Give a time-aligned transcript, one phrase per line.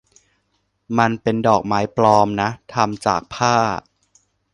[0.97, 3.55] มันเป็นดอกไม้ปลอมนะ ทำจากผ้า